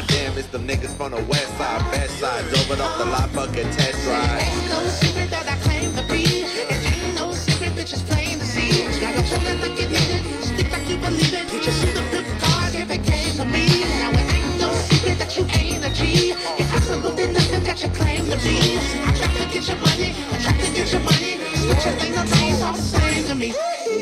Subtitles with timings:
[0.00, 2.42] Damn, it's them niggas from the west side, best side.
[2.48, 4.40] Drove it off the lot, fucking test drive.
[4.40, 6.48] Ain't no secret that I claim to be.
[6.48, 8.88] It ain't no secret, bitches plain to see.
[8.98, 11.52] Got a bullet look at it, stick like you believe it.
[11.52, 13.84] You should the flip card if it came to me.
[14.00, 16.32] Now it ain't no secret that you ain't a G.
[16.56, 18.80] It's absolutely nothing that you claim to be.
[18.80, 21.36] I try to get your money, I try to get your money.
[21.60, 23.52] Switch your lane, the lanes all the same to me.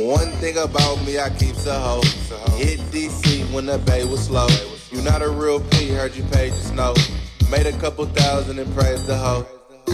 [0.07, 2.03] One thing about me, I keep a hoe.
[2.57, 4.47] Hit DC when the bay was slow.
[5.01, 6.95] You not a real P, heard you paid the snow.
[7.51, 9.47] Made a couple thousand and praised the hoe.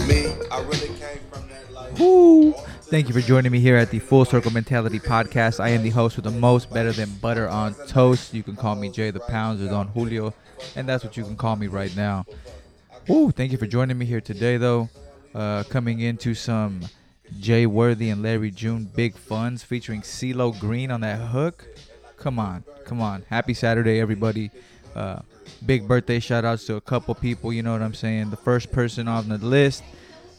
[0.05, 1.97] Me, I really came from that life.
[1.97, 2.51] Woo!
[2.81, 5.61] Thank you for joining me here at the Full Circle Mentality Podcast.
[5.61, 8.33] I am the host with the most better than butter on toast.
[8.33, 10.33] You can call me Jay the Pounds or Don Julio,
[10.75, 12.25] and that's what you can call me right now.
[13.07, 13.31] Woo!
[13.31, 14.89] Thank you for joining me here today, though.
[15.33, 16.81] Uh, coming into some
[17.39, 21.65] Jay Worthy and Larry June big funds featuring CeeLo Green on that hook.
[22.17, 23.23] Come on, come on.
[23.29, 24.51] Happy Saturday, everybody.
[24.97, 25.21] Uh,
[25.65, 28.31] big birthday shout outs to a couple people, you know what I'm saying?
[28.31, 29.83] The first person on the list,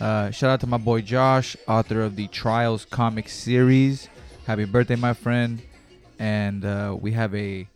[0.00, 4.08] uh, shout out to my boy Josh, author of the Trials comic series.
[4.46, 5.62] Happy birthday, my friend.
[6.18, 7.68] And uh, we have a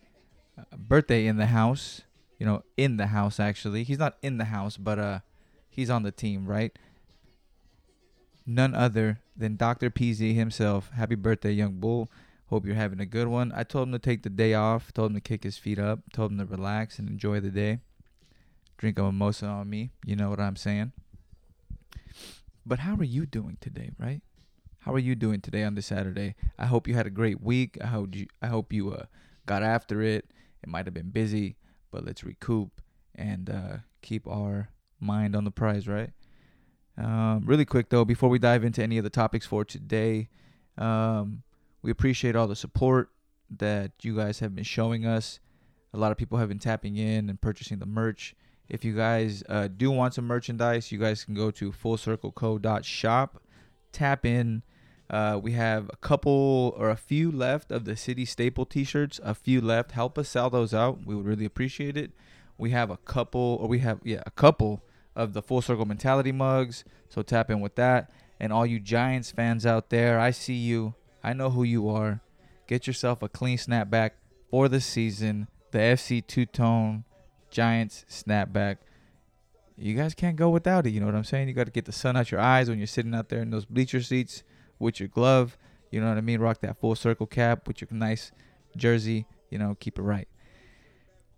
[0.75, 2.01] birthday in the house,
[2.37, 3.83] you know, in the house actually.
[3.83, 5.19] He's not in the house, but uh,
[5.69, 6.77] he's on the team, right?
[8.45, 9.89] none other than Dr.
[9.89, 10.89] Peezy himself.
[10.95, 12.09] Happy birthday, young bull.
[12.53, 13.51] Hope you're having a good one.
[13.55, 16.01] I told him to take the day off, told him to kick his feet up,
[16.13, 17.79] told him to relax and enjoy the day.
[18.77, 19.89] Drink a mimosa on me.
[20.05, 20.91] You know what I'm saying?
[22.63, 24.21] But how are you doing today, right?
[24.81, 26.35] How are you doing today on this Saturday?
[26.59, 27.79] I hope you had a great week.
[27.83, 29.05] I hope you I hope you uh,
[29.47, 30.29] got after it.
[30.61, 31.55] It might have been busy,
[31.89, 32.69] but let's recoup
[33.15, 36.11] and uh, keep our mind on the prize, right?
[36.99, 40.29] Um, really quick though, before we dive into any of the topics for today,
[40.77, 41.41] um,
[41.83, 43.09] we appreciate all the support
[43.57, 45.39] that you guys have been showing us.
[45.93, 48.35] A lot of people have been tapping in and purchasing the merch.
[48.69, 53.43] If you guys uh, do want some merchandise, you guys can go to fullcircleco.shop,
[53.91, 54.63] tap in.
[55.09, 59.19] Uh, we have a couple or a few left of the city staple t-shirts.
[59.21, 59.91] A few left.
[59.91, 61.05] Help us sell those out.
[61.05, 62.11] We would really appreciate it.
[62.57, 64.81] We have a couple, or we have yeah, a couple
[65.15, 66.85] of the full circle mentality mugs.
[67.09, 68.09] So tap in with that.
[68.39, 70.95] And all you Giants fans out there, I see you.
[71.23, 72.21] I know who you are.
[72.67, 74.11] Get yourself a clean snapback
[74.49, 75.47] for the season.
[75.71, 77.05] The FC two tone
[77.49, 78.77] Giants snapback.
[79.77, 80.91] You guys can't go without it.
[80.91, 81.47] You know what I'm saying?
[81.47, 83.49] You got to get the sun out your eyes when you're sitting out there in
[83.49, 84.43] those bleacher seats
[84.79, 85.57] with your glove.
[85.91, 86.39] You know what I mean?
[86.39, 88.31] Rock that full circle cap with your nice
[88.75, 89.25] jersey.
[89.49, 90.27] You know, keep it right.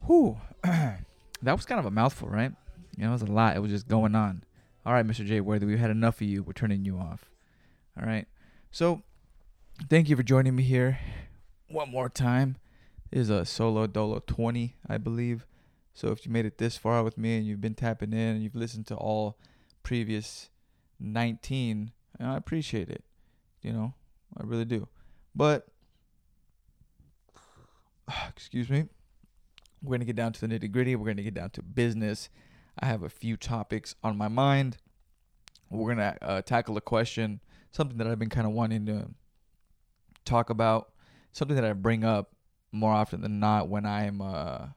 [0.05, 0.37] Whew.
[0.63, 1.03] that
[1.43, 2.51] was kind of a mouthful, right?
[2.97, 3.55] You know, it was a lot.
[3.55, 4.43] It was just going on.
[4.85, 5.25] All right, Mr.
[5.25, 5.41] J.
[5.41, 6.43] Worthy, we've had enough of you.
[6.43, 7.29] We're turning you off.
[7.99, 8.27] All right.
[8.71, 9.01] So,
[9.89, 10.99] thank you for joining me here
[11.67, 12.57] one more time.
[13.11, 15.45] This is a solo dolo 20, I believe.
[15.93, 18.43] So, if you made it this far with me and you've been tapping in and
[18.43, 19.37] you've listened to all
[19.83, 20.49] previous
[20.99, 23.03] 19, I appreciate it.
[23.61, 23.93] You know,
[24.37, 24.87] I really do.
[25.33, 25.67] But,
[28.29, 28.85] excuse me,
[29.81, 30.95] we're going to get down to the nitty gritty.
[30.95, 32.29] We're going to get down to business.
[32.79, 34.77] I have a few topics on my mind.
[35.69, 37.39] We're going to uh, tackle a question,
[37.71, 39.09] something that I've been kind of wanting to
[40.25, 40.91] talk about,
[41.31, 42.31] something that I bring up
[42.71, 44.67] more often than not when I'm uh,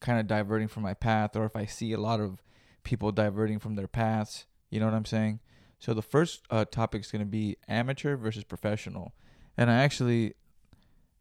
[0.00, 2.42] kind of diverting from my path or if I see a lot of
[2.82, 4.46] people diverting from their paths.
[4.70, 5.40] You know what I'm saying?
[5.78, 9.12] So the first uh, topic is going to be amateur versus professional.
[9.56, 10.34] And I actually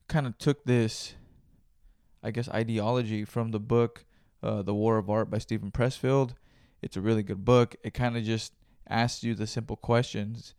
[0.08, 1.16] kind of took this,
[2.24, 4.06] I guess, ideology from the book
[4.42, 6.36] uh, The War of Art by Steven Pressfield.
[6.82, 7.76] It's a really good book.
[7.84, 8.54] It kind of just
[8.88, 10.54] asks you the simple questions.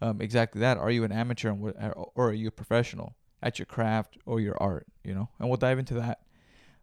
[0.00, 0.78] Um, exactly that.
[0.78, 1.76] Are you an amateur what-
[2.14, 4.86] or are you a professional at your craft or your art?
[5.04, 6.20] You know, and we'll dive into that.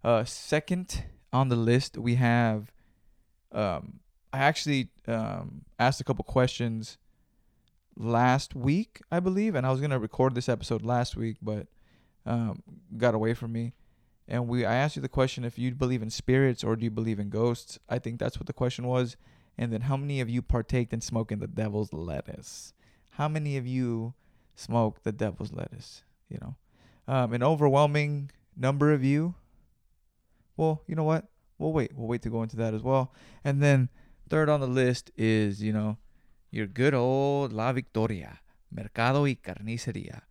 [0.04, 2.72] Uh, second on the list, we have.
[3.52, 4.02] Um,
[4.34, 6.98] I actually um, asked a couple questions
[7.96, 11.68] last week, I believe, and I was gonna record this episode last week, but
[12.26, 12.62] um,
[12.98, 13.74] got away from me.
[14.28, 16.92] And we, I asked you the question if you believe in spirits or do you
[16.92, 17.80] believe in ghosts.
[17.88, 19.16] I think that's what the question was.
[19.58, 22.74] And then how many of you partaked in smoking the devil's lettuce?
[23.18, 24.14] How many of you
[24.54, 26.04] smoke the devil's lettuce?
[26.30, 26.56] You know,
[27.08, 29.34] um, an overwhelming number of you.
[30.56, 31.26] Well, you know what?
[31.58, 31.94] We'll wait.
[31.96, 33.12] We'll wait to go into that as well.
[33.44, 33.90] And then
[34.30, 35.98] third on the list is, you know,
[36.52, 38.40] your good old La Victoria,
[38.72, 40.22] Mercado y Carniceria.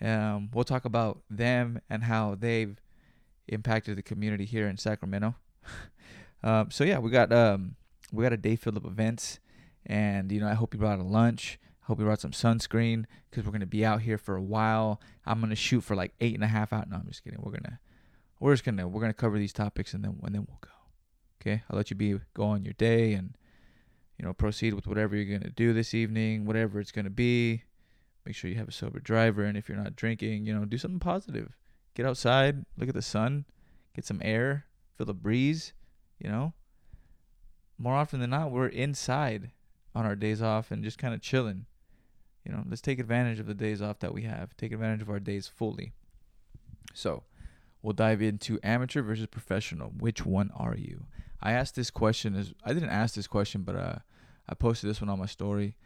[0.00, 2.80] Um, we'll talk about them and how they've
[3.48, 5.34] impacted the community here in Sacramento.
[6.44, 7.74] um, so yeah, we got um,
[8.12, 9.40] we got a day filled of events,
[9.84, 11.58] and you know I hope you brought a lunch.
[11.86, 15.00] Hope you brought some sunscreen because we're gonna be out here for a while.
[15.24, 16.90] I'm gonna shoot for like eight and a half out.
[16.90, 17.38] No, I'm just kidding.
[17.40, 17.78] We're gonna
[18.40, 20.70] we're just gonna we're gonna cover these topics and then and then we'll go.
[21.40, 23.36] Okay, I'll let you be go on your day and
[24.18, 27.62] you know proceed with whatever you're gonna do this evening, whatever it's gonna be.
[28.24, 30.78] Make sure you have a sober driver, and if you're not drinking, you know, do
[30.78, 31.56] something positive.
[31.94, 33.44] Get outside, look at the sun,
[33.94, 34.66] get some air,
[34.98, 35.72] feel the breeze.
[36.18, 36.52] You know,
[37.78, 39.52] more often than not, we're inside
[39.94, 41.66] on our days off and just kind of chilling.
[42.46, 44.56] You know, let's take advantage of the days off that we have.
[44.56, 45.92] Take advantage of our days fully.
[46.94, 47.24] So,
[47.82, 49.88] we'll dive into amateur versus professional.
[49.88, 51.06] Which one are you?
[51.42, 53.96] I asked this question as I didn't ask this question, but uh,
[54.48, 55.76] I posted this one on my story,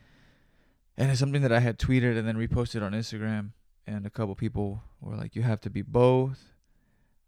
[0.99, 3.53] and it's something that I had tweeted and then reposted on Instagram.
[3.87, 6.53] And a couple people were like, "You have to be both.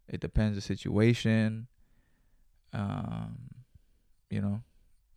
[0.07, 1.67] It depends the situation."
[2.71, 3.49] Um,
[4.29, 4.61] you know,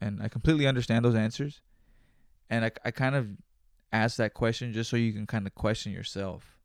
[0.01, 1.61] and I completely understand those answers,
[2.49, 3.29] and I I kind of
[3.93, 6.59] ask that question just so you can kind of question yourself,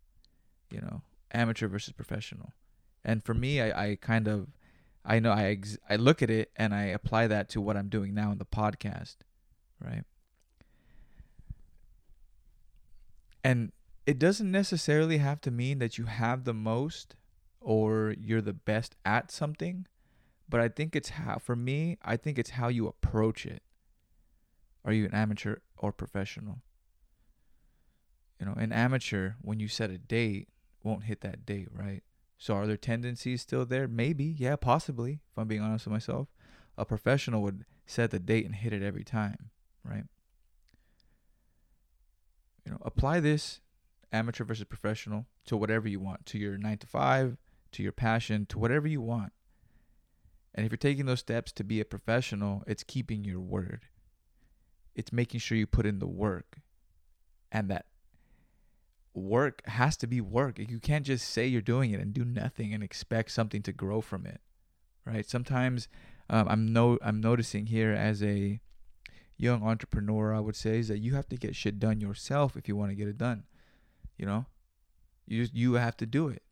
[0.69, 1.01] you know,
[1.31, 2.53] amateur versus professional.
[3.03, 4.47] And for me, I, I kind of,
[5.03, 7.89] I know I ex- I look at it and I apply that to what I'm
[7.89, 9.17] doing now in the podcast,
[9.83, 10.03] right?
[13.43, 13.71] And
[14.05, 17.15] it doesn't necessarily have to mean that you have the most
[17.59, 19.87] or you're the best at something,
[20.49, 23.63] but I think it's how for me, I think it's how you approach it.
[24.83, 26.59] Are you an amateur or professional?
[28.41, 30.49] You know, an amateur when you set a date
[30.83, 32.01] won't hit that date, right?
[32.39, 33.87] So are there tendencies still there?
[33.87, 35.19] Maybe, yeah, possibly.
[35.31, 36.27] If I'm being honest with myself,
[36.75, 39.51] a professional would set the date and hit it every time,
[39.83, 40.05] right?
[42.65, 43.61] You know, apply this
[44.11, 47.37] amateur versus professional to whatever you want, to your 9 to 5,
[47.73, 49.33] to your passion, to whatever you want.
[50.55, 53.85] And if you're taking those steps to be a professional, it's keeping your word.
[54.95, 56.57] It's making sure you put in the work
[57.51, 57.85] and that
[59.13, 60.59] work has to be work.
[60.59, 64.01] You can't just say you're doing it and do nothing and expect something to grow
[64.01, 64.41] from it,
[65.05, 65.27] right?
[65.27, 65.87] Sometimes
[66.29, 68.59] um, I'm no I'm noticing here as a
[69.37, 72.67] young entrepreneur, I would say, is that you have to get shit done yourself if
[72.67, 73.43] you want to get it done.
[74.17, 74.45] You know,
[75.27, 76.43] you you have to do it.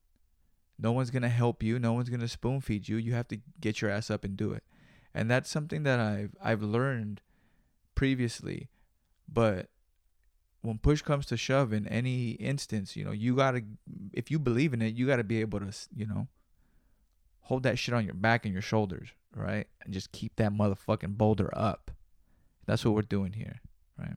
[0.78, 1.80] No one's gonna help you.
[1.80, 2.98] No one's gonna spoon feed you.
[2.98, 4.64] You have to get your ass up and do it,
[5.14, 7.22] and that's something that I've I've learned
[7.96, 8.70] previously,
[9.28, 9.70] but
[10.62, 13.64] when push comes to shove in any instance, you know, you gotta
[14.14, 16.28] if you believe in it, you gotta be able to, you know,
[17.42, 19.68] hold that shit on your back and your shoulders, right?
[19.84, 21.92] And just keep that motherfucking boulder up.
[22.66, 23.62] That's what we're doing here,
[23.98, 24.16] right?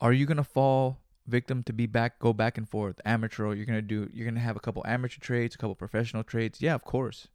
[0.00, 3.80] Are you gonna fall victim to be back go back and forth amateur you're gonna
[3.80, 7.28] do you're gonna have a couple amateur trades a couple professional trades yeah of course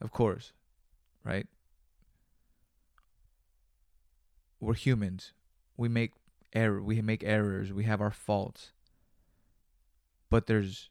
[0.00, 0.52] of course
[1.22, 1.46] right
[4.64, 5.32] we're humans.
[5.76, 6.12] We make
[6.52, 6.82] error.
[6.82, 7.72] We make errors.
[7.72, 8.72] We have our faults.
[10.30, 10.90] But there's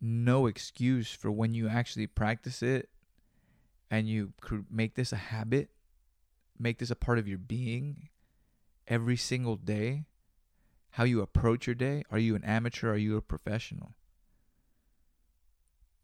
[0.00, 2.88] no excuse for when you actually practice it
[3.90, 4.32] and you
[4.70, 5.70] make this a habit,
[6.58, 8.08] make this a part of your being
[8.86, 10.04] every single day.
[10.92, 12.04] How you approach your day.
[12.10, 12.92] Are you an amateur?
[12.92, 13.94] Are you a professional?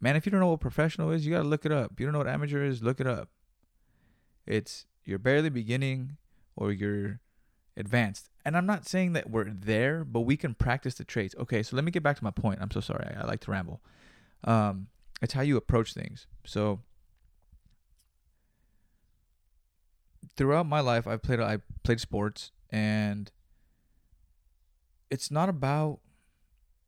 [0.01, 1.93] Man, if you don't know what professional is, you got to look it up.
[1.93, 3.31] If you don't know what amateur is, look it up.
[4.47, 6.19] It's you're barely beginning
[6.57, 7.21] or you're
[7.77, 8.31] advanced.
[8.45, 11.35] And I'm not saying that we're there, but we can practice the traits.
[11.39, 12.59] Okay, so let me get back to my point.
[12.61, 13.07] I'm so sorry.
[13.17, 13.83] I, I like to ramble.
[14.45, 14.89] Um,
[15.23, 16.27] it's how you approach things.
[16.45, 16.81] So
[20.37, 23.31] throughout my life, I've played I played sports, and
[25.11, 26.01] it's not about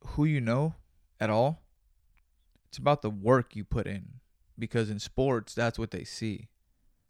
[0.09, 0.75] who you know
[1.19, 1.62] at all.
[2.69, 4.21] It's about the work you put in,
[4.59, 6.49] because in sports, that's what they see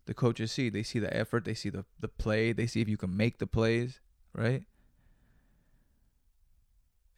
[0.06, 0.68] the coaches see.
[0.68, 3.38] They see the effort, they see the, the play, they see if you can make
[3.38, 4.00] the plays,
[4.32, 4.62] right?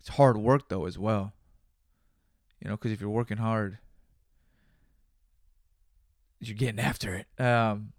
[0.00, 1.32] It's hard work though as well.
[2.60, 3.78] You know, because if you're working hard,
[6.40, 7.42] you're getting after it.
[7.42, 7.92] Um,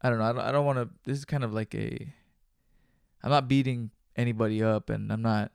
[0.00, 0.24] I don't know.
[0.24, 0.88] I don't, I don't want to.
[1.04, 2.12] This is kind of like a.
[3.22, 5.52] I'm not beating anybody up, and I'm not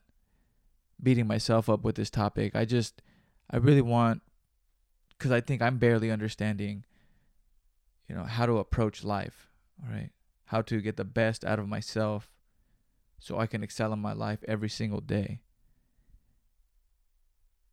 [1.02, 2.56] beating myself up with this topic.
[2.56, 3.02] I just,
[3.50, 4.22] I really want,
[5.10, 6.86] because I think I'm barely understanding
[8.08, 9.50] you know, how to approach life,
[9.84, 10.12] all right?
[10.46, 12.30] How to get the best out of myself
[13.20, 15.42] so I can excel in my life every single day.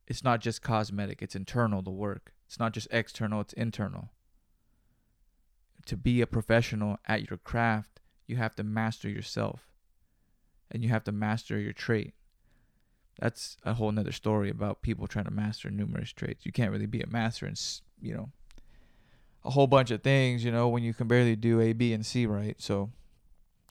[0.07, 2.33] It's not just cosmetic, it's internal, the work.
[2.47, 4.11] It's not just external, it's internal.
[5.87, 9.69] To be a professional at your craft, you have to master yourself
[10.71, 12.15] and you have to master your trait.
[13.21, 16.47] That's a whole nother story about people trying to master numerous traits.
[16.47, 17.61] You can't really be a master and,
[18.01, 18.31] you know,
[19.45, 22.05] a whole bunch of things, you know, when you can barely do A, B, and
[22.05, 22.57] C right.
[22.59, 22.91] So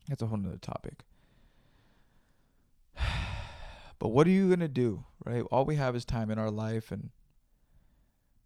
[0.08, 1.04] that's a whole nother topic.
[4.00, 5.44] But what are you going to do, right?
[5.52, 7.12] All we have is time in our life, and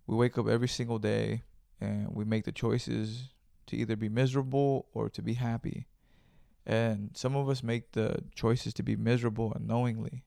[0.08, 1.44] we wake up every single day
[1.82, 3.30] and we make the choices
[3.68, 5.88] to either be miserable or to be happy.
[6.66, 10.24] And some of us make the choices to be miserable unknowingly.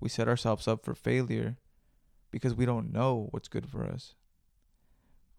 [0.00, 1.56] We set ourselves up for failure
[2.30, 4.14] because we don't know what's good for us.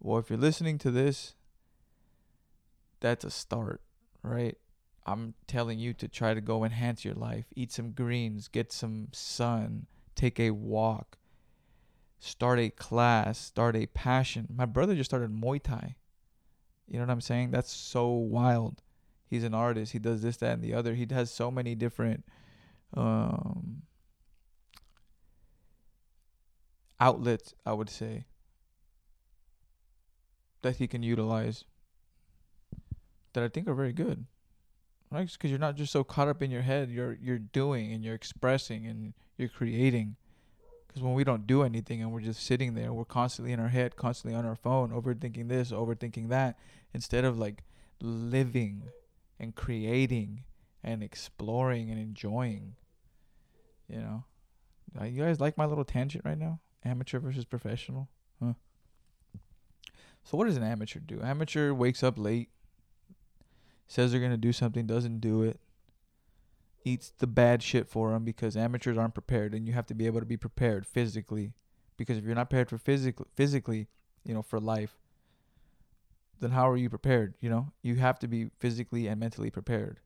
[0.00, 1.34] Well, if you're listening to this,
[3.00, 3.80] that's a start,
[4.22, 4.56] right?
[5.06, 7.46] I'm telling you to try to go enhance your life.
[7.54, 11.18] Eat some greens, get some sun, take a walk,
[12.18, 14.48] start a class, start a passion.
[14.54, 15.96] My brother just started Muay Thai.
[16.88, 17.50] You know what I'm saying?
[17.50, 18.82] That's so wild.
[19.26, 19.92] He's an artist.
[19.92, 20.94] He does this, that, and the other.
[20.94, 22.24] He has so many different
[22.94, 23.82] um,
[27.00, 28.24] outlets, I would say,
[30.64, 31.64] that he can utilize
[33.34, 34.26] that I think are very good.
[35.10, 35.30] Right?
[35.30, 36.90] Because you're not just so caught up in your head.
[36.90, 40.16] You're you're doing and you're expressing and you're creating.
[40.88, 43.68] Because when we don't do anything and we're just sitting there, we're constantly in our
[43.68, 46.58] head, constantly on our phone, overthinking this, overthinking that,
[46.92, 47.62] instead of like
[48.00, 48.84] living
[49.38, 50.44] and creating
[50.82, 52.74] and exploring and enjoying.
[53.88, 54.24] You know,
[55.04, 56.60] you guys like my little tangent right now?
[56.84, 58.08] Amateur versus professional,
[58.42, 58.54] huh?
[60.24, 61.20] So what does an amateur do?
[61.22, 62.48] Amateur wakes up late,
[63.86, 65.60] says they're gonna do something, doesn't do it,
[66.84, 70.06] eats the bad shit for them because amateurs aren't prepared, and you have to be
[70.06, 71.52] able to be prepared physically,
[71.96, 73.86] because if you're not prepared for physically, physically,
[74.24, 74.96] you know, for life,
[76.40, 77.34] then how are you prepared?
[77.40, 80.00] You know, you have to be physically and mentally prepared.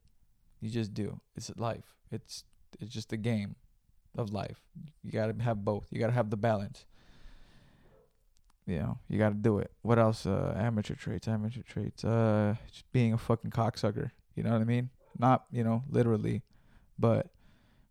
[0.59, 1.21] You just do.
[1.35, 1.95] It's life.
[2.11, 2.43] It's
[2.79, 3.55] it's just a game
[4.17, 4.61] of life.
[5.03, 5.87] You gotta have both.
[5.91, 6.85] You gotta have the balance.
[8.69, 9.71] You know, you gotta do it.
[9.81, 10.27] What else?
[10.27, 11.27] Uh, amateur traits.
[11.27, 12.05] Amateur traits.
[12.05, 14.11] Uh, just being a fucking cocksucker.
[14.35, 14.91] You know what I mean?
[15.17, 16.43] Not you know literally,
[16.99, 17.31] but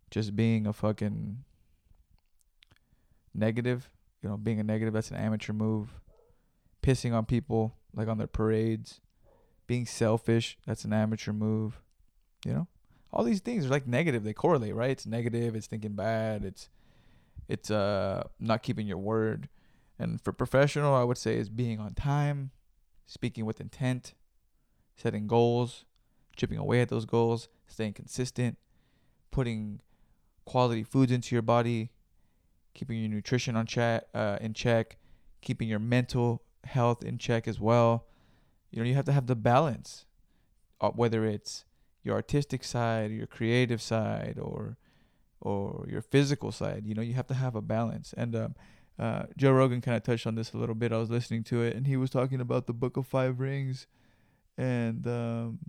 [0.09, 1.43] just being a fucking
[3.35, 3.89] negative.
[4.23, 4.93] You know, being a negative.
[4.93, 5.89] That's an amateur move.
[6.81, 9.01] Pissing on people like on their parades.
[9.67, 10.57] Being selfish.
[10.65, 11.81] That's an amateur move.
[12.45, 12.67] You know,
[13.11, 14.23] all these things are like negative.
[14.23, 14.91] They correlate, right?
[14.91, 15.57] It's negative.
[15.57, 16.45] It's thinking bad.
[16.45, 16.69] It's
[17.49, 19.49] it's uh not keeping your word.
[19.99, 22.51] And for professional, I would say is being on time,
[23.05, 24.13] speaking with intent,
[24.95, 25.85] setting goals,
[26.35, 28.57] chipping away at those goals, staying consistent,
[29.29, 29.81] putting
[30.45, 31.91] quality foods into your body,
[32.73, 34.97] keeping your nutrition on check, uh, in check,
[35.41, 38.05] keeping your mental health in check as well.
[38.71, 40.05] You know, you have to have the balance,
[40.79, 41.65] uh, whether it's
[42.03, 44.77] your artistic side, your creative side, or
[45.41, 46.85] or your physical side.
[46.85, 48.13] You know, you have to have a balance.
[48.17, 48.55] And um,
[48.99, 50.91] uh, Joe Rogan kind of touched on this a little bit.
[50.91, 53.87] I was listening to it, and he was talking about the Book of Five Rings,
[54.57, 55.59] and um,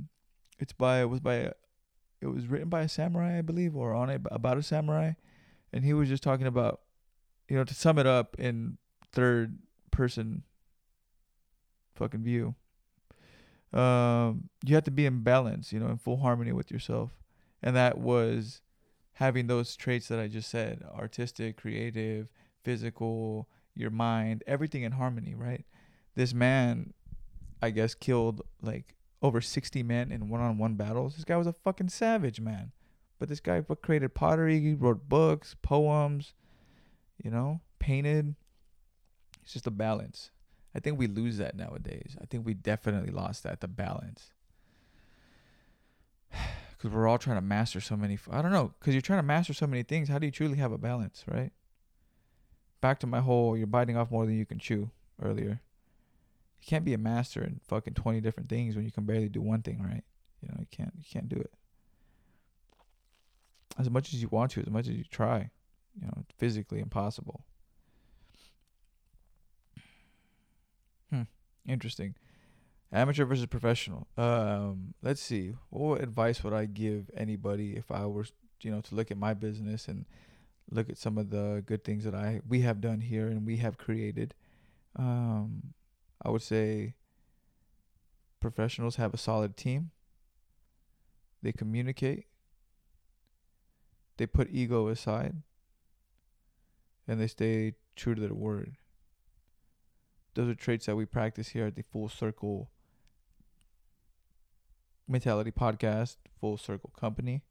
[0.58, 1.52] it's by it was by
[2.20, 5.12] it was written by a samurai, I believe, or on it about a samurai,
[5.72, 6.80] and he was just talking about,
[7.49, 8.78] you know, to sum it up in
[9.12, 9.58] third
[9.92, 10.42] person
[11.94, 12.56] fucking view.
[13.72, 17.12] Um, you have to be in balance, you know, in full harmony with yourself,
[17.62, 18.60] and that was
[19.12, 22.28] having those traits that I just said: artistic, creative,
[22.62, 25.64] physical, your mind, everything in harmony, right?
[26.14, 26.92] This man,
[27.62, 31.16] I guess, killed like over 60 men in one-on-one battles.
[31.16, 32.72] This guy was a fucking savage, man.
[33.18, 36.32] But this guy created pottery, wrote books, poems,
[37.22, 38.34] you know, painted.
[39.42, 40.30] It's just a balance.
[40.74, 42.16] I think we lose that nowadays.
[42.20, 44.32] I think we definitely lost that, the balance.
[46.70, 48.18] Because we're all trying to master so many.
[48.30, 48.72] I don't know.
[48.78, 50.08] Because you're trying to master so many things.
[50.08, 51.52] How do you truly have a balance, right?
[52.80, 54.90] Back to my whole you're biting off more than you can chew
[55.22, 55.60] earlier.
[56.60, 59.40] You can't be a master in fucking 20 different things when you can barely do
[59.40, 60.04] one thing right.
[60.42, 61.52] You know, you can't you can't do it.
[63.78, 65.50] As much as you want to, as much as you try,
[65.99, 67.44] you know, it's physically impossible.
[71.10, 71.22] Hmm.
[71.66, 72.14] Interesting.
[72.92, 74.08] Amateur versus professional.
[74.16, 75.54] Um, let's see.
[75.70, 78.26] What advice would I give anybody if I were,
[78.62, 80.06] you know, to look at my business and
[80.70, 83.58] look at some of the good things that I we have done here and we
[83.58, 84.34] have created?
[84.96, 85.74] Um,
[86.22, 86.94] I would say
[88.40, 89.90] professionals have a solid team.
[91.42, 92.26] They communicate.
[94.16, 95.36] They put ego aside.
[97.08, 98.76] And they stay true to their word
[100.34, 102.70] those are traits that we practice here at the Full Circle
[105.08, 107.42] Mentality Podcast, Full Circle Company.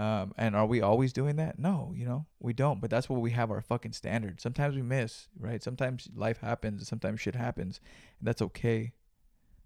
[0.00, 1.58] Um, and are we always doing that?
[1.58, 2.80] No, you know, we don't.
[2.80, 4.40] But that's what we have our fucking standard.
[4.40, 5.62] Sometimes we miss, right?
[5.62, 7.80] Sometimes life happens, sometimes shit happens,
[8.18, 8.92] and that's okay.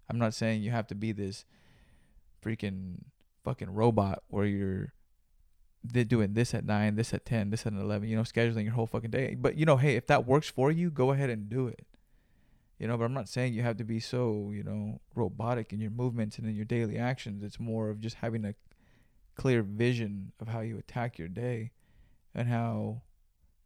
[0.09, 1.45] I'm not saying you have to be this
[2.43, 3.03] freaking
[3.43, 4.93] fucking robot where you're
[6.05, 8.87] doing this at nine, this at ten, this at eleven, you know, scheduling your whole
[8.87, 9.35] fucking day.
[9.35, 11.85] But you know, hey, if that works for you, go ahead and do it
[12.79, 15.79] You know, but I'm not saying you have to be so, you know, robotic in
[15.79, 17.43] your movements and in your daily actions.
[17.43, 18.55] It's more of just having a
[19.35, 21.71] clear vision of how you attack your day
[22.33, 23.01] and how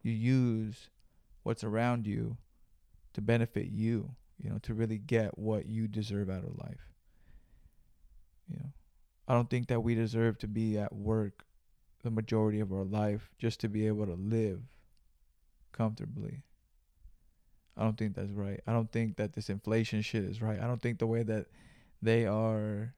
[0.02, 0.90] you use
[1.42, 2.36] what's around you
[3.12, 4.10] to benefit you,
[4.42, 6.92] you know, to really get what you deserve out of life.
[8.48, 8.72] You know,
[9.28, 11.44] I don't think that we deserve to be at work
[12.02, 14.60] the majority of our life just to be able to live
[15.72, 16.42] comfortably.
[17.76, 18.60] I don't think that's right.
[18.66, 20.60] I don't think that this inflation shit is right.
[20.60, 21.46] I don't think the way that
[22.02, 22.94] they are,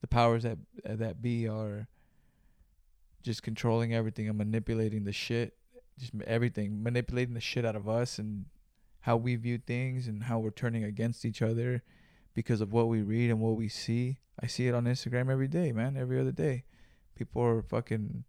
[0.00, 1.88] the powers that that be are
[3.22, 5.54] just controlling everything and manipulating the shit,
[5.98, 8.46] just everything, manipulating the shit out of us and
[9.00, 11.82] how we view things and how we're turning against each other
[12.34, 14.18] because of what we read and what we see.
[14.42, 16.64] I see it on Instagram every day, man, every other day.
[17.14, 18.24] People are fucking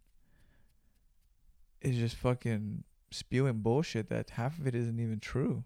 [1.80, 5.64] is just fucking spewing bullshit that half of it isn't even true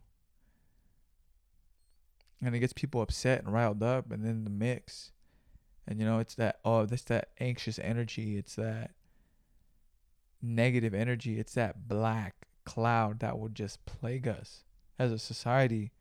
[2.42, 5.12] and it gets people upset and riled up and then the mix
[5.86, 8.92] and you know it's that oh that's that anxious energy it's that
[10.46, 14.64] negative energy it's that black cloud that will just plague us
[14.98, 15.92] as a society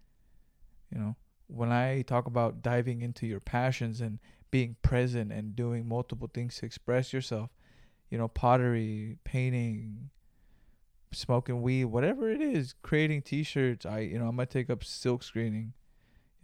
[0.92, 1.16] you know
[1.48, 4.20] when i talk about diving into your passions and
[4.52, 7.50] being present and doing multiple things to express yourself
[8.10, 10.10] you know pottery painting
[11.12, 15.24] smoking weed whatever it is creating t-shirts i you know i'm gonna take up silk
[15.24, 15.74] screening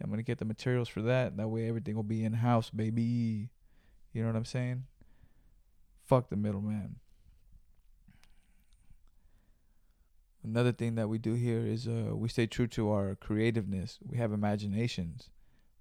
[0.02, 1.36] I'm gonna get the materials for that.
[1.36, 3.50] That way everything will be in house, baby.
[4.12, 4.84] You know what I'm saying?
[6.04, 6.96] Fuck the middleman.
[10.44, 13.98] Another thing that we do here is uh, we stay true to our creativeness.
[14.04, 15.30] We have imaginations.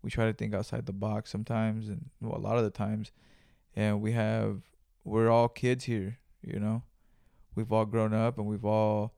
[0.03, 3.11] We try to think outside the box sometimes, and well, a lot of the times.
[3.75, 4.61] And we have,
[5.03, 6.83] we're all kids here, you know.
[7.55, 9.13] We've all grown up, and we've all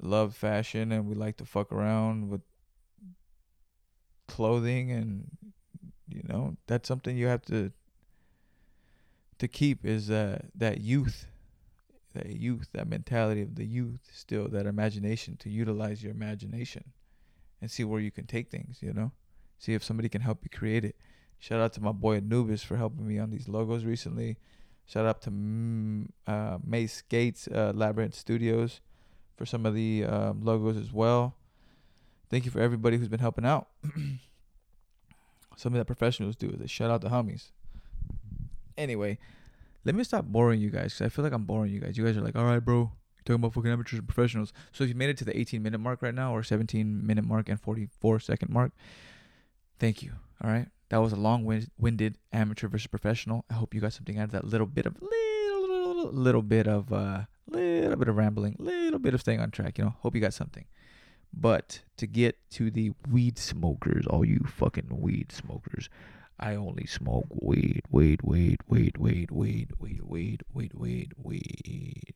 [0.00, 2.42] loved fashion, and we like to fuck around with
[4.26, 5.30] clothing and
[6.08, 7.70] you know that's something you have to
[9.38, 11.26] to keep is uh, that youth
[12.14, 16.84] that youth that mentality of the youth still that imagination to utilize your imagination
[17.60, 19.12] and see where you can take things you know
[19.58, 20.96] see if somebody can help you create it
[21.38, 24.36] shout out to my boy anubis for helping me on these logos recently
[24.86, 28.80] shout out to mm, uh, mace gates uh, labyrinth studios
[29.36, 31.36] for some of the um, logos as well
[32.34, 33.68] thank you for everybody who's been helping out.
[35.56, 37.52] Something that professionals do is they shout out the homies.
[38.76, 39.18] Anyway,
[39.84, 41.96] let me stop boring you guys because I feel like I'm boring you guys.
[41.96, 42.92] You guys are like, all right, bro,
[43.24, 44.52] talking about fucking amateurs and professionals.
[44.72, 47.24] So if you made it to the 18 minute mark right now or 17 minute
[47.24, 48.72] mark and 44 second mark,
[49.78, 50.12] thank you.
[50.42, 50.68] All right.
[50.90, 51.44] That was a long
[51.78, 53.44] winded amateur versus professional.
[53.50, 56.68] I hope you got something out of that little bit of little, little, little bit
[56.68, 59.78] of uh little bit of rambling, little bit of staying on track.
[59.78, 60.66] You know, hope you got something.
[61.32, 65.88] But to get to the weed smokers, all you fucking weed smokers,
[66.38, 72.14] I only smoke weed, weed, weed, weed, weed, weed, weed, weed, weed, weed, weed.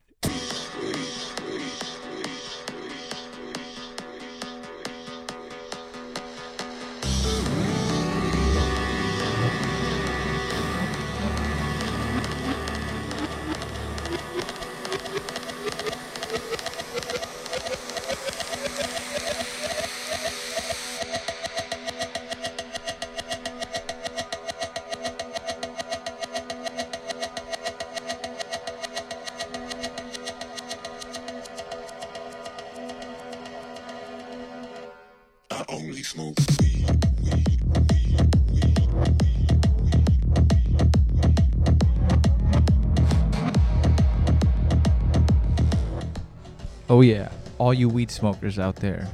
[46.91, 47.29] Oh yeah,
[47.59, 49.07] all you weed smokers out there.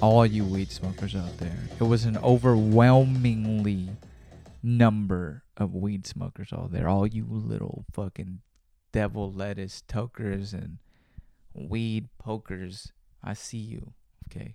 [0.00, 1.58] All you weed smokers out there.
[1.80, 3.88] It was an overwhelmingly
[4.62, 6.88] number of weed smokers all there.
[6.88, 8.38] All you little fucking
[8.92, 10.78] devil lettuce tokers and
[11.52, 12.92] weed pokers.
[13.24, 13.92] I see you.
[14.30, 14.54] Okay.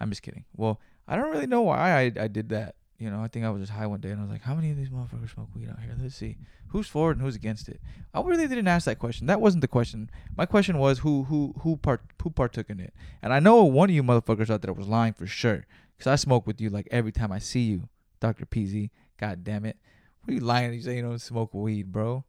[0.00, 0.44] I'm just kidding.
[0.56, 2.76] Well, I don't really know why I I did that.
[2.98, 4.54] You know, I think I was just high one day and I was like, how
[4.54, 5.96] many of these motherfuckers smoke weed out here?
[5.98, 6.36] Let's see.
[6.68, 7.80] Who's for it and who's against it?
[8.12, 9.26] I really didn't ask that question.
[9.26, 10.10] That wasn't the question.
[10.36, 12.92] My question was who who who part who partook in it.
[13.22, 15.64] And I know one of you motherfuckers out there was lying for sure.
[15.98, 17.88] Cause I smoke with you like every time I see you,
[18.20, 18.46] Dr.
[18.46, 18.90] Peezy.
[19.18, 19.76] God damn it.
[20.20, 20.72] What are you lying?
[20.74, 22.24] You say you don't smoke weed, bro.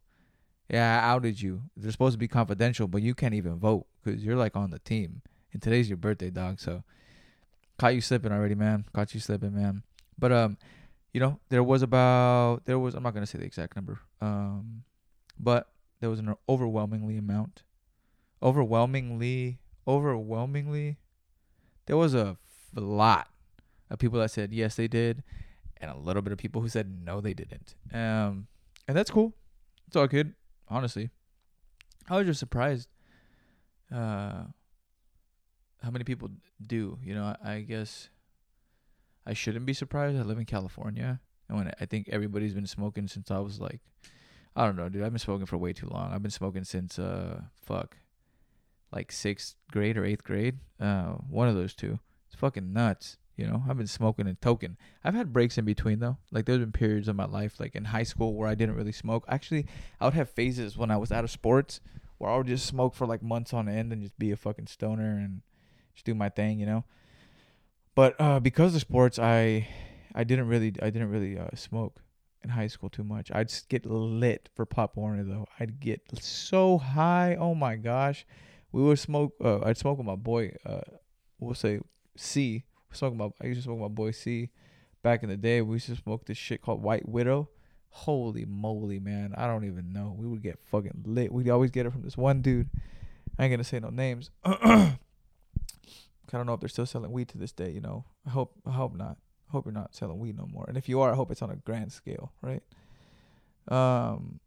[0.70, 1.64] Yeah, I outed you.
[1.76, 4.80] They're supposed to be confidential, but you can't even vote because you're like on the
[4.80, 5.22] team.
[5.52, 6.62] And today's your birthday, dog.
[6.62, 6.84] So
[7.82, 8.86] caught you slipping already, man.
[8.94, 9.82] Caught you slipping, man.
[10.20, 10.58] But um,
[11.14, 14.00] you know, there was about there was I'm not gonna say the exact number.
[14.22, 14.84] Um,
[15.40, 15.68] but
[16.00, 17.64] there was an overwhelmingly amount,
[18.44, 20.98] overwhelmingly, overwhelmingly,
[21.88, 22.38] there was a
[22.76, 23.28] lot
[23.90, 25.24] of people that said yes they did,
[25.78, 27.74] and a little bit of people who said no they didn't.
[27.92, 28.46] Um,
[28.88, 29.34] and that's cool.
[29.88, 30.36] It's all good,
[30.70, 31.10] honestly.
[32.08, 32.90] I was just surprised.
[33.94, 34.44] Uh,
[35.82, 36.30] how many people
[36.66, 36.98] do?
[37.04, 38.10] You know, I, guess
[39.26, 40.18] I shouldn't be surprised.
[40.18, 43.80] I live in California, and when I think everybody's been smoking since I was like,
[44.56, 45.04] I don't know, dude.
[45.04, 46.12] I've been smoking for way too long.
[46.14, 47.98] I've been smoking since uh, fuck,
[48.92, 50.60] like sixth grade or eighth grade.
[50.80, 52.00] Uh, one of those two.
[52.28, 53.18] It's fucking nuts.
[53.38, 54.78] You know, I've been smoking and token.
[55.04, 56.18] I've had breaks in between though.
[56.32, 58.92] Like there's been periods of my life, like in high school, where I didn't really
[58.92, 59.26] smoke.
[59.28, 59.66] Actually,
[60.00, 61.80] I would have phases when I was out of sports
[62.22, 64.68] where I would just smoke for like months on end and just be a fucking
[64.68, 65.42] stoner and
[65.94, 66.84] just do my thing, you know.
[67.96, 69.68] But uh, because of sports, I
[70.14, 72.02] I didn't really I didn't really uh, smoke
[72.44, 73.32] in high school too much.
[73.34, 75.48] I'd get lit for Pop Warner though.
[75.60, 77.36] I'd get so high.
[77.40, 78.26] Oh my gosh,
[78.72, 79.34] we would smoke.
[79.44, 80.56] Uh, I'd smoke with my boy.
[80.66, 80.82] Uh,
[81.40, 81.80] we'll say
[82.16, 82.64] C.
[82.92, 83.30] Smoke my.
[83.42, 84.50] I used to smoke with my boy C.
[85.04, 87.50] Back in the day, we used to smoke this shit called White Widow.
[87.90, 89.34] Holy moly, man!
[89.36, 90.16] I don't even know.
[90.18, 91.32] We would get fucking lit.
[91.32, 92.70] We'd always get it from this one dude.
[93.38, 94.30] I ain't gonna say no names.
[96.34, 97.72] I don't know if they're still selling weed to this day.
[97.72, 98.54] You know, I hope.
[98.66, 99.18] I hope not.
[99.50, 100.66] I hope you're not selling weed no more.
[100.68, 102.64] And if you are, I hope it's on a grand scale, right?
[103.68, 104.40] Um,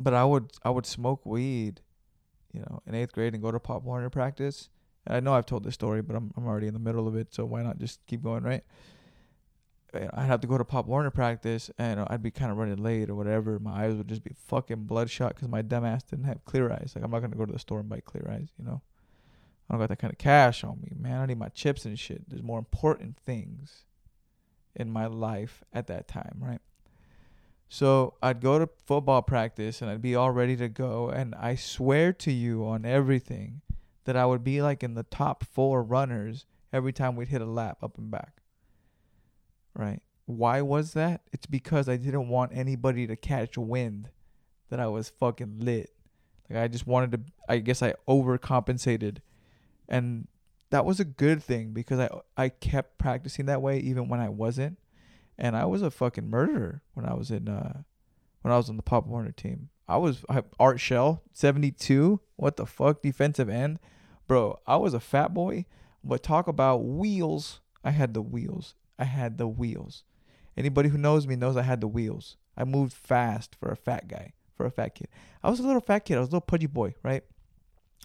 [0.00, 1.80] but I would I would smoke weed,
[2.52, 4.68] you know, in eighth grade and go to Pop Warner practice.
[5.06, 7.16] And I know I've told this story, but I'm I'm already in the middle of
[7.16, 8.64] it, so why not just keep going, right?
[9.94, 13.08] I'd have to go to Pop Warner practice, and I'd be kind of running late
[13.08, 13.58] or whatever.
[13.58, 16.92] My eyes would just be fucking bloodshot because my dumb ass didn't have clear eyes.
[16.94, 18.82] Like I'm not gonna go to the store and buy clear eyes, you know.
[19.68, 21.20] I don't got that kind of cash on me, man.
[21.20, 22.28] I need my chips and shit.
[22.28, 23.84] There's more important things
[24.74, 26.60] in my life at that time, right?
[27.68, 31.08] So I'd go to football practice and I'd be all ready to go.
[31.08, 33.62] And I swear to you on everything
[34.04, 37.46] that I would be like in the top four runners every time we'd hit a
[37.46, 38.40] lap up and back.
[39.74, 40.00] Right?
[40.26, 41.22] Why was that?
[41.32, 44.10] It's because I didn't want anybody to catch wind
[44.70, 45.92] that I was fucking lit.
[46.48, 49.18] Like I just wanted to I guess I overcompensated
[49.88, 50.28] and
[50.70, 54.28] that was a good thing because I I kept practicing that way even when I
[54.28, 54.78] wasn't,
[55.38, 57.82] and I was a fucking murderer when I was in uh
[58.42, 59.70] when I was on the Pop Warner team.
[59.88, 62.20] I was I, Art Shell seventy two.
[62.36, 63.78] What the fuck defensive end,
[64.26, 64.58] bro?
[64.66, 65.64] I was a fat boy,
[66.02, 67.60] but talk about wheels.
[67.84, 68.74] I had the wheels.
[68.98, 70.04] I had the wheels.
[70.56, 72.36] Anybody who knows me knows I had the wheels.
[72.56, 75.08] I moved fast for a fat guy, for a fat kid.
[75.42, 76.16] I was a little fat kid.
[76.16, 77.22] I was a little pudgy boy, right?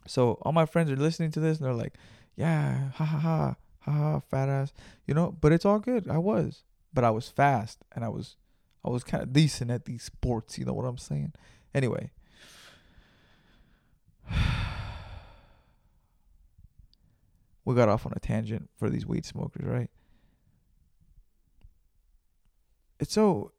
[0.08, 1.96] So all my friends are listening to this and they're like,
[2.36, 4.74] yeah, ha ha ha, ha ha, fat ass,
[5.06, 5.36] you know.
[5.40, 6.10] But it's all good.
[6.10, 8.38] I was, but I was fast and I was,
[8.84, 10.58] I was kind of decent at these sports.
[10.58, 11.34] You know what I'm saying?
[11.74, 12.12] Anyway.
[17.64, 19.90] We got off on a tangent for these weed smokers, right?
[23.00, 23.52] It's so,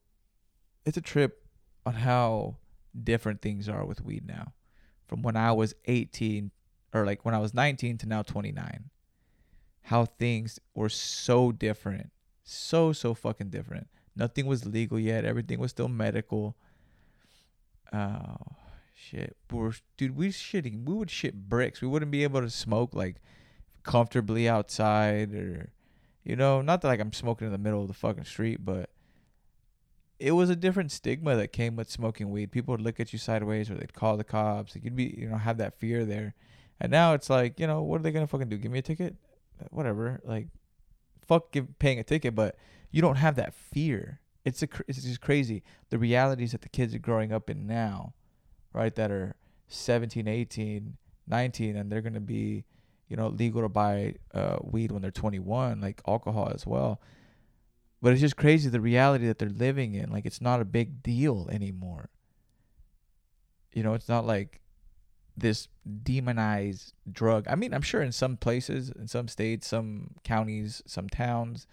[0.84, 1.46] it's a trip
[1.86, 2.56] on how
[3.00, 4.54] different things are with weed now,
[5.06, 6.50] from when I was 18
[6.94, 8.90] or like when I was 19 to now 29.
[9.82, 12.10] How things were so different.
[12.44, 13.88] So, so fucking different.
[14.14, 15.24] Nothing was legal yet.
[15.24, 16.56] Everything was still medical.
[17.92, 18.36] Oh,
[18.94, 19.36] shit.
[19.50, 20.84] We're, dude, we shitting.
[20.84, 21.80] We would shit bricks.
[21.80, 23.16] We wouldn't be able to smoke like
[23.82, 25.72] comfortably outside or,
[26.24, 28.90] you know, not that like I'm smoking in the middle of the fucking street, but
[30.22, 32.52] it was a different stigma that came with smoking weed.
[32.52, 34.74] People would look at you sideways or they'd call the cops.
[34.74, 36.34] Like you'd be, you know, have that fear there.
[36.80, 38.56] And now it's like, you know, what are they gonna fucking do?
[38.56, 39.16] Give me a ticket?
[39.70, 40.20] Whatever.
[40.24, 40.46] Like,
[41.26, 42.56] fuck give, paying a ticket, but
[42.92, 44.20] you don't have that fear.
[44.44, 45.64] It's a, it's just crazy.
[45.90, 48.14] The realities that the kids are growing up in now,
[48.72, 48.94] right?
[48.94, 49.34] That are
[49.68, 52.64] 17, 18, 19, and they're gonna be,
[53.08, 57.00] you know, legal to buy uh, weed when they're 21, like alcohol as well.
[58.02, 60.10] But it's just crazy the reality that they're living in.
[60.10, 62.10] Like, it's not a big deal anymore.
[63.72, 64.60] You know, it's not like
[65.36, 65.68] this
[66.02, 67.46] demonized drug.
[67.48, 71.66] I mean, I'm sure in some places, in some states, some counties, some towns,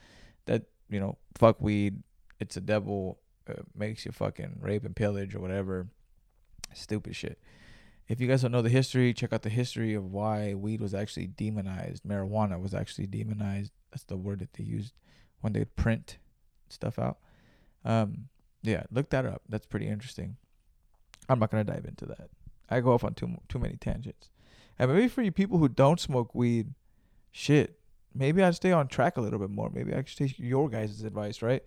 [0.45, 2.03] that you know, fuck weed,
[2.39, 5.87] it's a devil, uh, makes you fucking rape and pillage or whatever,
[6.73, 7.39] stupid shit.
[8.07, 10.93] If you guys don't know the history, check out the history of why weed was
[10.93, 12.03] actually demonized.
[12.03, 13.71] Marijuana was actually demonized.
[13.91, 14.93] That's the word that they used
[15.41, 16.17] when they'd print
[16.69, 17.17] stuff out.
[17.85, 18.29] Um,
[18.61, 19.41] yeah, look that up.
[19.47, 20.37] That's pretty interesting.
[21.27, 22.29] I'm not gonna dive into that.
[22.69, 24.29] I go off on too too many tangents.
[24.77, 26.73] And maybe for you people who don't smoke weed,
[27.31, 27.79] shit,
[28.13, 29.69] maybe I'd stay on track a little bit more.
[29.69, 31.63] Maybe I should take your guys' advice, right?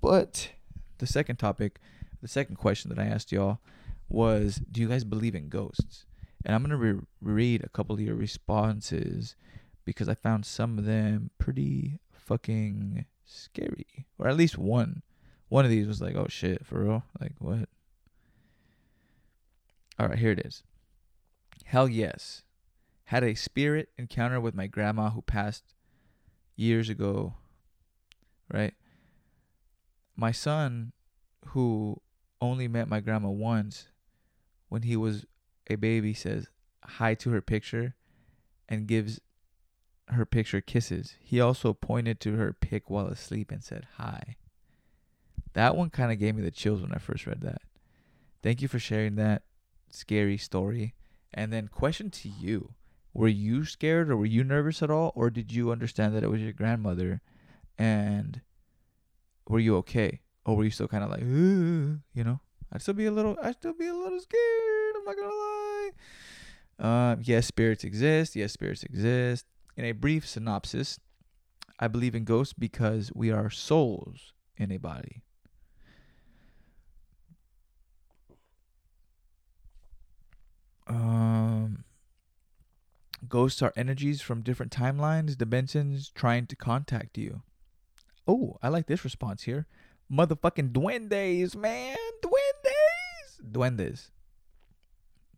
[0.00, 0.50] But
[0.98, 1.78] the second topic,
[2.22, 3.60] the second question that I asked y'all
[4.08, 6.06] was, do you guys believe in ghosts?
[6.44, 9.36] And I'm gonna re- read a couple of your responses
[9.84, 15.02] because I found some of them pretty fucking scary, or at least one.
[15.48, 17.04] One of these was like, oh shit, for real?
[17.20, 17.68] Like what?
[19.98, 20.62] All right, here it is.
[21.64, 22.42] Hell yes.
[23.04, 25.74] Had a spirit encounter with my grandma who passed
[26.56, 27.34] years ago.
[28.52, 28.74] Right?
[30.16, 30.92] My son,
[31.48, 32.00] who
[32.40, 33.88] only met my grandma once
[34.68, 35.26] when he was
[35.68, 36.48] a baby, says
[36.82, 37.94] hi to her picture
[38.68, 39.20] and gives
[40.08, 41.14] her picture kisses.
[41.20, 44.36] He also pointed to her pic while asleep and said hi.
[45.54, 47.62] That one kind of gave me the chills when I first read that.
[48.42, 49.42] Thank you for sharing that
[49.90, 50.94] scary story.
[51.32, 52.74] And then, question to you
[53.12, 55.12] Were you scared or were you nervous at all?
[55.14, 57.22] Or did you understand that it was your grandmother
[57.78, 58.40] and
[59.48, 60.20] were you okay?
[60.44, 62.40] Or were you still kind of like, you know?
[62.72, 64.96] I'd still be a little, I'd still be a little scared.
[64.96, 65.90] I'm not gonna lie.
[67.12, 68.34] Um, yes, spirits exist.
[68.34, 69.46] Yes, spirits exist.
[69.76, 71.00] In a brief synopsis,
[71.78, 75.22] I believe in ghosts because we are souls in a body.
[80.86, 81.84] Um,
[83.28, 87.42] ghosts are energies from different timelines, dimensions trying to contact you.
[88.28, 89.66] Oh, I like this response here.
[90.12, 91.96] Motherfucking duendes, man.
[92.22, 93.50] Duendes.
[93.50, 94.10] Duendes.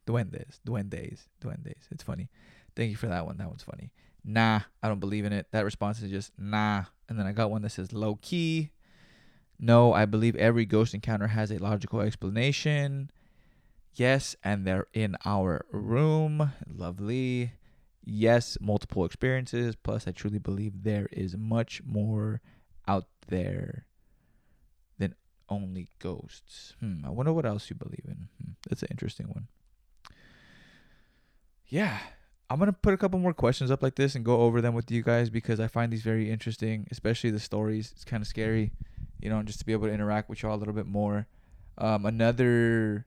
[0.07, 0.61] Duendes.
[0.67, 1.29] Duendes.
[1.41, 1.89] Duendes.
[1.91, 2.29] It's funny.
[2.75, 3.39] Thank you for that one.
[3.39, 3.91] That one's funny.
[4.29, 5.47] Nah, I don't believe in it.
[5.53, 6.85] That response is just nah.
[7.09, 8.71] And then I got one that says low key.
[9.59, 13.11] No, I believe every ghost encounter has a logical explanation.
[13.95, 16.53] Yes, and they're in our room.
[16.67, 17.53] Lovely.
[18.05, 19.77] Yes, multiple experiences.
[19.77, 22.43] Plus, I truly believe there is much more
[22.87, 23.87] out there
[24.99, 25.15] than
[25.49, 26.75] only ghosts.
[26.81, 28.29] Hmm, I wonder what else you believe in.
[28.43, 29.47] Hmm, that's an interesting one.
[31.69, 31.99] Yeah,
[32.49, 34.91] I'm gonna put a couple more questions up like this and go over them with
[34.91, 37.93] you guys because I find these very interesting, especially the stories.
[37.93, 38.73] It's kind of scary,
[39.21, 41.27] you know, just to be able to interact with y'all a little bit more.
[41.79, 43.07] Um, another,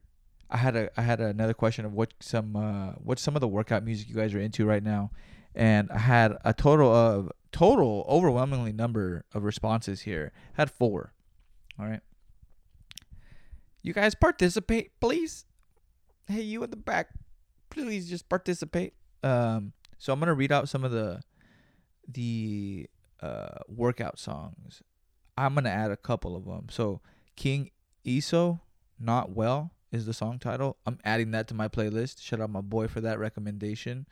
[0.50, 3.48] I had a I had another question of what some uh, what some of the
[3.48, 5.10] workout music you guys are into right now,
[5.54, 10.32] and I had a total of total overwhelmingly number of responses here.
[10.54, 11.14] Had four.
[11.78, 12.00] All right.
[13.82, 15.46] You guys participate, please.
[16.26, 17.08] Hey, you at the back,
[17.70, 18.92] please just participate.
[19.22, 21.22] Um, so I'm gonna read out some of the
[22.08, 22.88] the
[23.20, 24.82] uh, workout songs.
[25.36, 26.66] I'm gonna add a couple of them.
[26.70, 27.00] So
[27.36, 27.70] King
[28.04, 28.60] Iso,
[28.98, 30.76] not well is the song title.
[30.86, 32.22] I'm adding that to my playlist.
[32.22, 34.06] Shout out my boy for that recommendation.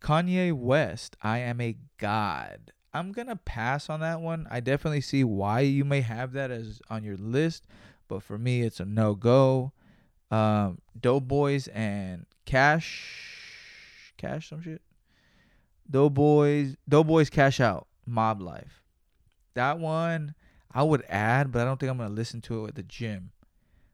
[0.00, 2.72] Kanye West, I am a god.
[2.92, 4.46] I'm gonna pass on that one.
[4.50, 7.66] I definitely see why you may have that as on your list,
[8.08, 9.72] but for me, it's a no go.
[10.30, 13.35] Um, Doughboys and Cash,
[14.16, 14.82] Cash, some shit.
[15.90, 18.82] Doughboys, Doughboys, Cash Out, Mob Life.
[19.54, 20.34] That one
[20.72, 23.30] I would add, but I don't think I'm gonna listen to it at the gym.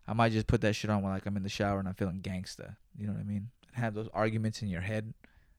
[0.06, 1.94] I might just put that shit on when like I'm in the shower and I'm
[1.94, 2.76] feeling gangsta.
[2.98, 3.50] You know what I mean?
[3.68, 5.12] And have those arguments in your head,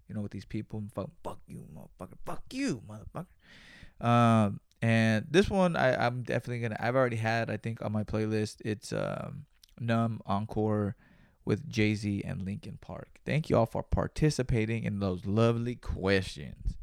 [0.08, 0.84] you know, with these people.
[0.94, 2.18] Fuck, fuck you, motherfucker.
[2.26, 4.06] Fuck you, motherfucker.
[4.06, 6.78] Um, and this one I, I'm definitely gonna.
[6.80, 7.50] I've already had.
[7.50, 8.58] I think on my playlist.
[8.66, 9.46] It's um,
[9.80, 10.96] Numb Encore
[11.46, 13.20] with Jay Z and Linkin Park.
[13.26, 16.78] Thank you all for participating in those lovely questions.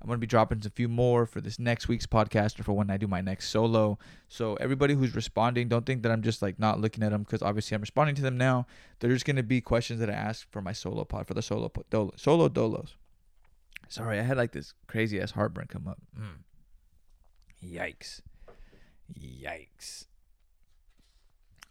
[0.00, 2.72] I'm going to be dropping a few more for this next week's podcast or for
[2.72, 3.98] when I do my next solo.
[4.28, 7.42] So everybody who's responding, don't think that I'm just like not looking at them because
[7.42, 8.66] obviously I'm responding to them now.
[9.00, 11.70] There's going to be questions that I ask for my solo pod for the solo
[11.90, 12.94] dolo, solo dolos.
[13.88, 15.98] Sorry, I had like this crazy ass heartburn come up.
[16.18, 16.44] Mm.
[17.62, 18.22] Yikes.
[19.12, 20.06] Yikes.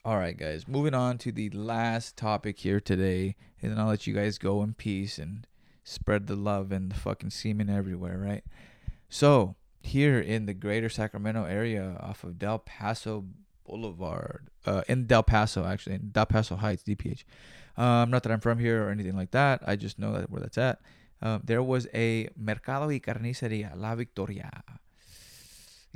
[0.06, 0.66] All right, guys.
[0.66, 4.64] Moving on to the last topic here today, and then I'll let you guys go
[4.64, 5.46] in peace and
[5.84, 8.46] spread the love and the fucking semen everywhere, right?
[9.10, 13.26] So, here in the greater Sacramento area off of Del Paso
[13.68, 17.26] Boulevard, uh, in Del Paso, actually, in Del Paso Heights, DPH.
[17.76, 19.62] Um, not that I'm from here or anything like that.
[19.68, 20.80] I just know that where that's at.
[21.22, 24.64] Um, there was a Mercado y Carniceria La Victoria.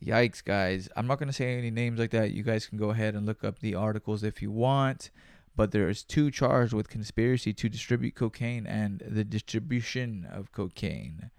[0.03, 0.89] Yikes, guys.
[0.95, 2.31] I'm not going to say any names like that.
[2.31, 5.11] You guys can go ahead and look up the articles if you want
[5.55, 11.29] but there is two charged with conspiracy to distribute cocaine and the distribution of cocaine.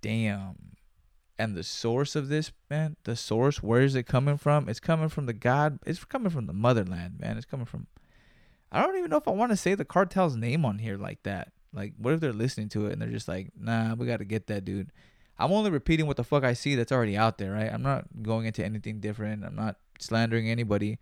[0.00, 0.76] Damn.
[1.38, 4.68] And the source of this, man, the source, where is it coming from?
[4.68, 7.36] It's coming from the God, it's coming from the motherland, man.
[7.36, 7.86] It's coming from
[8.72, 11.24] I don't even know if I want to say the cartel's name on here like
[11.24, 11.50] that.
[11.72, 14.24] Like, what if they're listening to it and they're just like, nah, we got to
[14.24, 14.92] get that dude.
[15.40, 17.72] I'm only repeating what the fuck I see that's already out there, right?
[17.72, 19.42] I'm not going into anything different.
[19.42, 20.98] I'm not slandering anybody.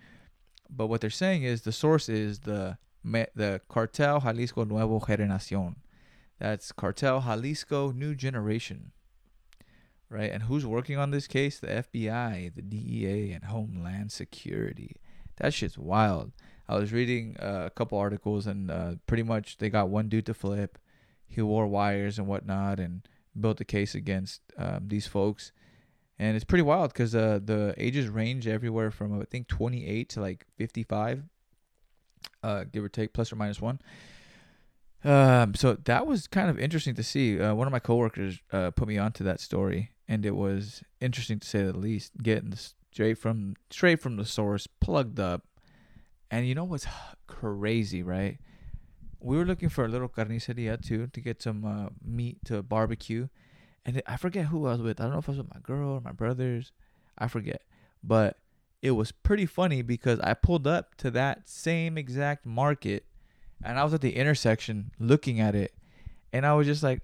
[0.71, 5.77] But what they're saying is the source is the the Cartel Jalisco Nuevo Generacion.
[6.39, 8.93] That's Cartel Jalisco New Generation.
[10.09, 10.31] Right?
[10.31, 11.59] And who's working on this case?
[11.59, 14.97] The FBI, the DEA, and Homeland Security.
[15.37, 16.33] That shit's wild.
[16.69, 20.27] I was reading uh, a couple articles, and uh, pretty much they got one dude
[20.27, 20.79] to flip.
[21.27, 23.07] He wore wires and whatnot, and
[23.41, 25.53] built a case against um, these folks.
[26.19, 30.21] And it's pretty wild because uh, the ages range everywhere from I think 28 to
[30.21, 31.23] like 55,
[32.43, 33.81] uh, give or take, plus or minus one.
[35.05, 37.41] Um, so that was kind of interesting to see.
[37.41, 41.39] Uh, one of my coworkers uh, put me onto that story, and it was interesting
[41.39, 42.13] to say the least.
[42.21, 42.53] Getting
[42.91, 45.45] straight from straight from the source, plugged up,
[46.33, 46.87] and you know what's
[47.29, 48.39] crazy, right?
[49.21, 53.29] We were looking for a little carniceria too to get some uh, meat to barbecue,
[53.85, 55.01] and I forget who I was with.
[55.01, 56.73] I don't know if I was with my girl or my brothers.
[57.19, 57.63] I forget,
[58.03, 58.37] but
[58.81, 63.07] it was pretty funny because I pulled up to that same exact market
[63.63, 65.75] and I was at the intersection looking at it,
[66.33, 67.03] and I was just like,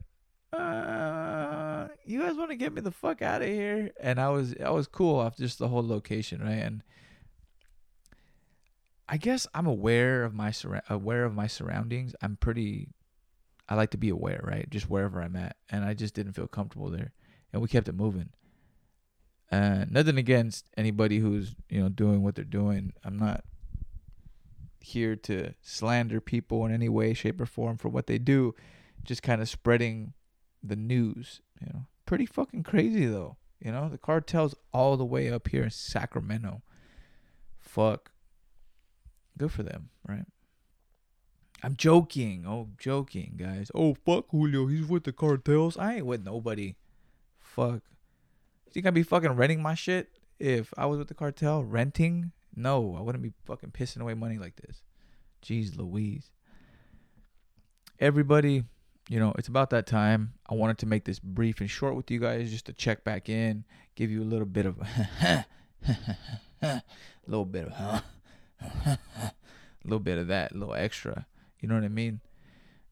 [0.53, 4.55] uh, "You guys want to get me the fuck out of here?" And I was
[4.65, 6.63] I was cool off just the whole location, right?
[6.63, 6.83] And
[9.09, 10.53] I guess I'm aware of my
[10.89, 12.15] aware of my surroundings.
[12.23, 12.89] I'm pretty.
[13.69, 14.69] I like to be aware, right?
[14.69, 17.13] Just wherever I'm at, and I just didn't feel comfortable there,
[17.53, 18.31] and we kept it moving.
[19.51, 22.93] And nothing against anybody who's you know doing what they're doing.
[23.05, 23.45] I'm not
[24.81, 28.55] here to slander people in any way, shape, or form for what they do.
[29.03, 30.15] Just kind of spreading
[30.63, 31.41] the news.
[31.61, 33.37] You know, pretty fucking crazy though.
[33.61, 36.63] You know, the cartel's all the way up here in Sacramento.
[37.59, 38.11] Fuck.
[39.37, 40.27] Good for them, right?
[41.63, 42.45] I'm joking.
[42.47, 43.71] Oh, joking, guys.
[43.75, 44.67] Oh, fuck Julio.
[44.67, 45.79] He's with the cartels.
[45.79, 46.77] I ain't with nobody.
[47.39, 47.81] Fuck.
[48.67, 51.65] You think I'd be fucking renting my shit if I was with the cartel?
[51.65, 52.33] Renting?
[52.55, 54.83] No, I wouldn't be fucking pissing away money like this.
[55.43, 56.31] Jeez Louise.
[57.99, 58.65] Everybody,
[59.09, 60.35] you know, it's about that time.
[60.49, 63.29] I wanted to make this brief and short with you guys just to check back
[63.29, 64.77] in, give you a little bit of
[66.63, 66.83] a
[67.27, 68.01] little bit of huh
[68.87, 68.99] a
[69.85, 71.27] little bit of that, a little extra.
[71.61, 72.21] You know what I mean?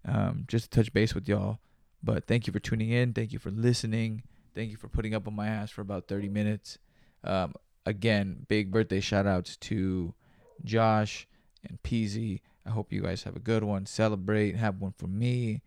[0.07, 1.59] Um, just to touch base with y'all.
[2.03, 3.13] But thank you for tuning in.
[3.13, 4.23] Thank you for listening.
[4.55, 6.79] Thank you for putting up on my ass for about 30 minutes.
[7.25, 7.55] Um,
[7.87, 10.15] again, big birthday shout outs to
[10.65, 11.27] Josh
[11.69, 12.41] and Peezy.
[12.67, 13.87] I hope you guys have a good one.
[13.87, 14.57] Celebrate.
[14.57, 15.63] Have one for me.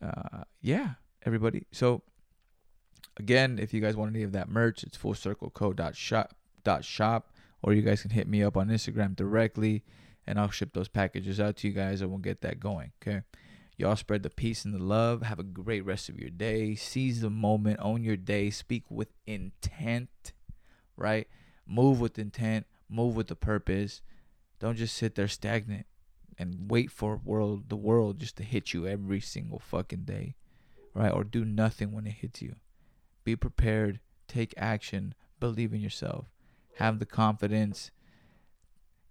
[0.00, 0.90] Uh, yeah,
[1.24, 1.66] everybody.
[1.72, 2.02] So
[3.16, 7.82] again, if you guys want any of that merch, it's fullcircleco.shop dot shop, or you
[7.82, 9.84] guys can hit me up on Instagram directly,
[10.26, 12.92] and I'll ship those packages out to you guys, and we'll get that going.
[13.02, 13.22] Okay.
[13.78, 15.22] Y'all spread the peace and the love.
[15.22, 16.74] Have a great rest of your day.
[16.74, 17.78] Seize the moment.
[17.82, 18.48] Own your day.
[18.48, 20.32] Speak with intent
[20.96, 21.28] right?
[21.66, 24.02] Move with intent, move with the purpose.
[24.58, 25.86] Don't just sit there stagnant
[26.38, 30.34] and wait for world the world just to hit you every single fucking day,
[30.94, 31.12] right?
[31.12, 32.56] Or do nothing when it hits you.
[33.24, 36.26] Be prepared, take action, believe in yourself.
[36.76, 37.90] Have the confidence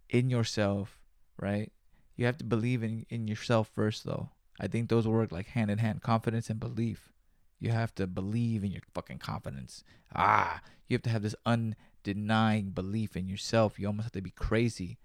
[0.09, 0.99] in yourself,
[1.39, 1.71] right?
[2.15, 4.29] You have to believe in, in yourself first though.
[4.59, 7.11] I think those work like hand in hand, confidence and belief.
[7.59, 9.83] You have to believe in your fucking confidence.
[10.15, 13.79] Ah, you have to have this undenying belief in yourself.
[13.79, 14.97] You almost have to be crazy.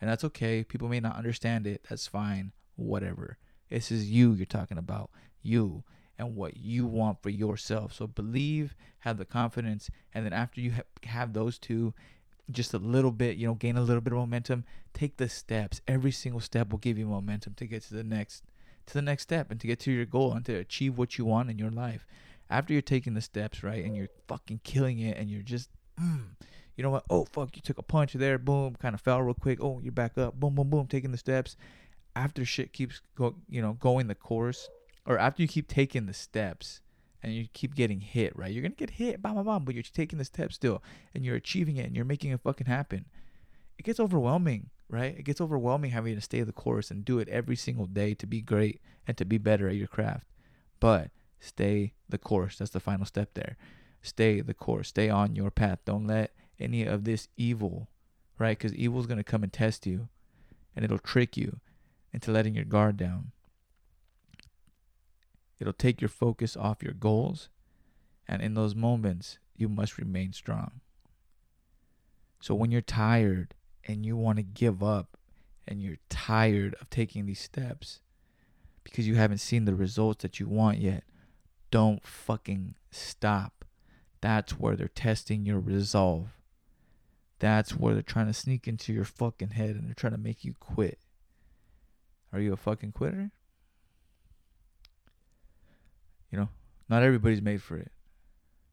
[0.00, 0.64] And that's okay.
[0.64, 1.84] People may not understand it.
[1.88, 2.52] That's fine.
[2.76, 3.38] Whatever.
[3.70, 5.10] This is you you're talking about.
[5.42, 5.84] You
[6.18, 7.92] and what you want for yourself.
[7.92, 10.72] So believe, have the confidence, and then after you
[11.04, 11.92] have those two,
[12.50, 15.80] just a little bit, you know, gain a little bit of momentum, take the steps.
[15.88, 18.44] Every single step will give you momentum to get to the next
[18.86, 21.24] to the next step and to get to your goal and to achieve what you
[21.24, 22.06] want in your life.
[22.50, 26.26] After you're taking the steps, right, and you're fucking killing it and you're just, mm,
[26.76, 27.04] you know what?
[27.08, 29.58] Oh, fuck, you took a punch there, boom, kind of fell real quick.
[29.62, 31.56] Oh, you're back up, boom, boom, boom, taking the steps.
[32.14, 34.68] After shit keeps go, you know, going the course,
[35.06, 36.80] or after you keep taking the steps
[37.22, 38.52] and you keep getting hit, right?
[38.52, 40.82] You're gonna get hit, bam, bam, bam, but you're taking the steps still
[41.14, 43.06] and you're achieving it and you're making it fucking happen.
[43.78, 45.16] It gets overwhelming right?
[45.18, 48.26] It gets overwhelming having to stay the course and do it every single day to
[48.26, 50.26] be great and to be better at your craft.
[50.80, 52.58] But stay the course.
[52.58, 53.56] That's the final step there.
[54.02, 54.88] Stay the course.
[54.88, 55.80] Stay on your path.
[55.84, 57.88] Don't let any of this evil,
[58.38, 58.56] right?
[58.56, 60.08] Because evil is to come and test you
[60.76, 61.60] and it'll trick you
[62.12, 63.32] into letting your guard down.
[65.64, 67.48] It'll take your focus off your goals.
[68.28, 70.82] And in those moments, you must remain strong.
[72.38, 75.16] So when you're tired and you want to give up
[75.66, 78.00] and you're tired of taking these steps
[78.82, 81.04] because you haven't seen the results that you want yet,
[81.70, 83.64] don't fucking stop.
[84.20, 86.28] That's where they're testing your resolve.
[87.38, 90.44] That's where they're trying to sneak into your fucking head and they're trying to make
[90.44, 90.98] you quit.
[92.34, 93.30] Are you a fucking quitter?
[96.34, 96.48] You know,
[96.88, 97.92] not everybody's made for it.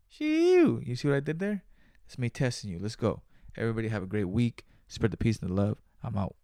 [0.09, 0.81] Shoo!
[0.83, 1.63] You see what I did there?
[2.07, 2.79] It's me testing you.
[2.79, 3.21] Let's go.
[3.55, 4.65] Everybody have a great week.
[4.87, 5.77] Spread the peace and the love.
[6.01, 6.35] I'm out.